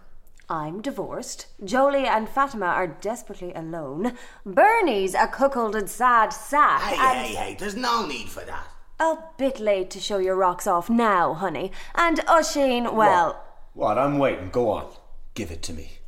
[0.48, 1.46] I'm divorced.
[1.64, 4.12] Jolie and Fatima are desperately alone.
[4.44, 6.82] Bernie's a cuckolded sad sack.
[6.82, 8.66] Hey, and hey, hey, there's no need for that.
[9.02, 11.72] A bit late to show your rocks off now, honey.
[11.96, 13.42] And Oisin, well,
[13.74, 13.98] What?
[13.98, 14.50] I'm waiting.
[14.50, 14.92] Go on.
[15.34, 15.98] Give it to me.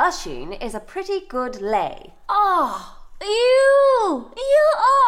[0.00, 2.14] Oisin is a pretty good lay.
[2.28, 4.30] Oh, you!
[4.36, 4.66] You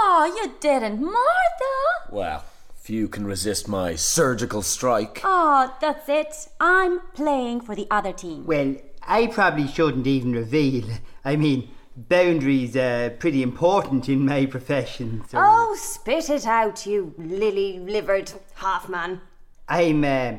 [0.08, 0.26] are!
[0.26, 2.10] You didn't, Martha!
[2.10, 2.42] Well,
[2.74, 5.20] few can resist my surgical strike.
[5.22, 6.48] Oh, that's it.
[6.60, 8.44] I'm playing for the other team.
[8.46, 8.74] Well,
[9.06, 10.88] I probably shouldn't even reveal.
[11.24, 15.22] I mean, boundaries are pretty important in my profession.
[15.28, 19.20] So Oh, spit it out, you lily livered half man.
[19.68, 20.34] I'm, uh,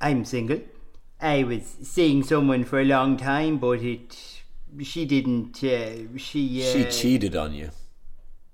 [0.00, 0.60] I'm single.
[1.20, 4.42] I was seeing someone for a long time, but it,
[4.82, 5.62] she didn't.
[5.64, 6.62] Uh, she.
[6.62, 7.70] Uh, She cheated on you.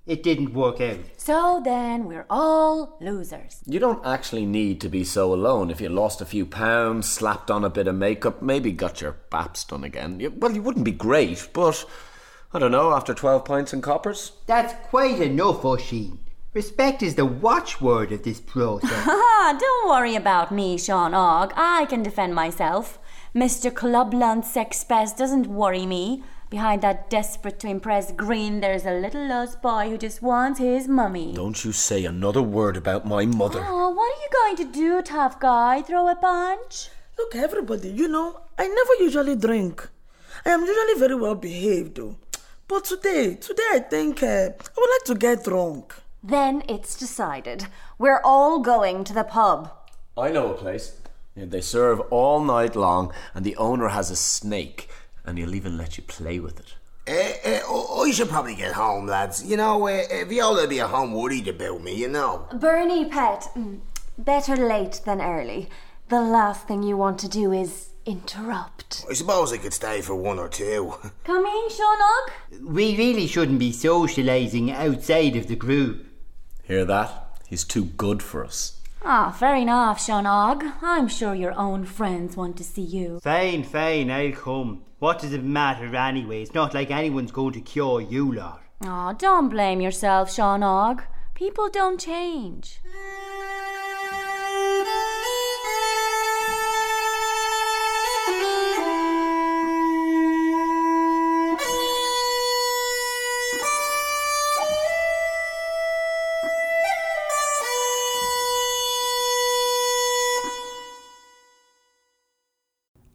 [0.05, 0.99] It didn't work out.
[1.15, 3.61] So then we're all losers.
[3.65, 5.71] You don't actually need to be so alone.
[5.71, 9.17] If you lost a few pounds, slapped on a bit of makeup, maybe got your
[9.31, 10.19] baps done again.
[10.19, 11.85] You, well, you wouldn't be great, but
[12.53, 14.33] I don't know, after 12 pints and coppers?
[14.45, 16.19] That's quite enough, Oisin.
[16.53, 18.91] Respect is the watchword of this process.
[18.91, 21.53] Haha, don't worry about me, Sean Og.
[21.55, 22.99] I can defend myself.
[23.33, 23.73] Mr.
[23.73, 26.23] Clubland Sex Pest doesn't worry me.
[26.53, 30.87] Behind that desperate to impress grin, there's a little lost boy who just wants his
[30.87, 31.33] mummy.
[31.33, 33.65] Don't you say another word about my mother.
[33.67, 35.81] Oh, what are you going to do, tough guy?
[35.81, 36.89] Throw a punch?
[37.17, 39.89] Look, everybody, you know, I never usually drink.
[40.45, 42.17] I am usually very well behaved, though.
[42.67, 45.95] But today, today I think uh, I would like to get drunk.
[46.21, 47.65] Then it's decided.
[47.97, 49.71] We're all going to the pub.
[50.15, 51.01] I know a place.
[51.35, 54.87] Yeah, they serve all night long, and the owner has a snake,
[55.25, 56.75] and he'll even let you play with it.
[57.05, 59.43] Eh, eh, I I should probably get home, lads.
[59.43, 62.47] You know, uh, uh, Viola be at home worried about me, you know.
[62.53, 63.79] Bernie, pet, mm,
[64.17, 65.69] better late than early.
[66.09, 69.05] The last thing you want to do is interrupt.
[69.09, 70.95] I suppose I could stay for one or two.
[71.23, 71.97] Come in, Sean
[72.61, 76.05] we really shouldn't be socialising outside of the group.
[76.63, 77.39] Hear that?
[77.47, 78.79] He's too good for us.
[79.05, 80.63] Ah, fair enough, Sean Og.
[80.81, 83.19] I'm sure your own friends want to see you.
[83.21, 84.83] Fine, fine, I'll come.
[84.99, 86.41] What does it matter anyway?
[86.41, 88.61] It's not like anyone's going to cure you lot.
[88.85, 91.03] Oh, don't blame yourself, Sean Og.
[91.33, 92.79] People don't change.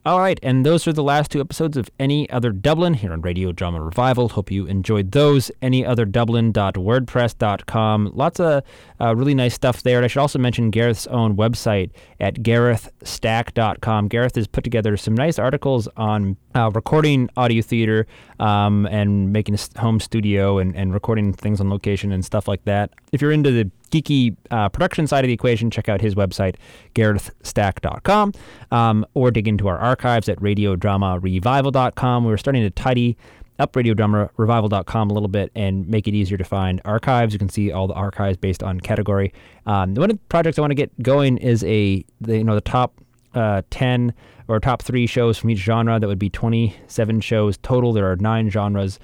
[0.09, 3.21] All right, and those are the last two episodes of Any Other Dublin here on
[3.21, 4.29] Radio Drama Revival.
[4.29, 5.51] Hope you enjoyed those.
[5.61, 8.11] AnyOtherDublin.wordpress.com.
[8.15, 8.63] Lots of
[8.99, 9.97] uh, really nice stuff there.
[9.97, 14.07] And I should also mention Gareth's own website at GarethStack.com.
[14.07, 18.07] Gareth has put together some nice articles on uh, recording audio theater
[18.39, 22.65] um, and making a home studio and, and recording things on location and stuff like
[22.65, 22.89] that.
[23.11, 26.55] If you're into the geeky uh, production side of the equation, check out his website,
[26.95, 28.33] garethstack.com,
[28.71, 32.25] um, or dig into our archives at radiodramarevival.com.
[32.25, 33.17] We're starting to tidy
[33.59, 37.33] up radiodramarevival.com a little bit and make it easier to find archives.
[37.33, 39.33] You can see all the archives based on category.
[39.65, 42.55] Um, one of the projects I want to get going is a the, you know
[42.55, 42.93] the top
[43.35, 44.13] uh, 10
[44.47, 45.99] or top three shows from each genre.
[45.99, 47.93] That would be 27 shows total.
[47.93, 48.99] There are nine genres.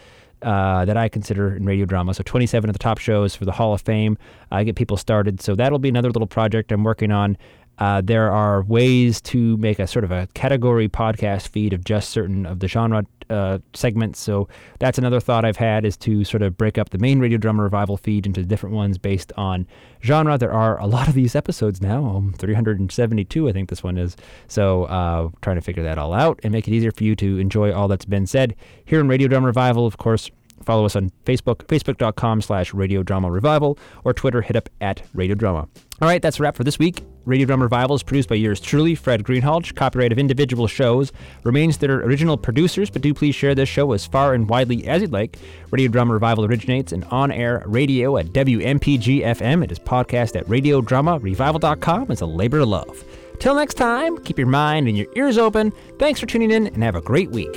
[0.45, 2.13] Uh, that I consider in radio drama.
[2.13, 4.15] So 27 of the top shows for the Hall of Fame.
[4.51, 5.41] I get people started.
[5.41, 7.35] So that'll be another little project I'm working on.
[7.77, 12.09] Uh, there are ways to make a sort of a category podcast feed of just
[12.09, 14.19] certain of the genre uh, segments.
[14.19, 14.47] So
[14.79, 17.63] that's another thought I've had is to sort of break up the main Radio Drama
[17.63, 19.67] Revival feed into different ones based on
[20.03, 20.37] genre.
[20.37, 24.15] There are a lot of these episodes now, um, 372, I think this one is.
[24.47, 27.37] So uh, trying to figure that all out and make it easier for you to
[27.39, 28.55] enjoy all that's been said
[28.85, 29.85] here in Radio Drama Revival.
[29.85, 30.29] Of course,
[30.63, 35.35] follow us on Facebook, facebook.com slash Radio Drama Revival, or Twitter, hit up at Radio
[35.35, 35.67] Drama.
[36.01, 37.03] All right, that's a wrap for this week.
[37.23, 39.73] Radio Drama Revival is produced by yours truly, Fred Greenhalgh.
[39.75, 44.05] Copyright of individual shows remains their original producers, but do please share this show as
[44.05, 45.39] far and widely as you'd like.
[45.71, 49.63] Radio Drama Revival originates in on-air radio at WMPG FM.
[49.63, 52.11] It is podcast at radiodramarevival.com.
[52.11, 53.03] It's a labor of love.
[53.39, 55.71] Till next time, keep your mind and your ears open.
[55.97, 57.55] Thanks for tuning in and have a great week.